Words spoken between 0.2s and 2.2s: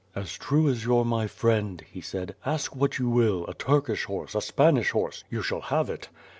true as you're my friend," he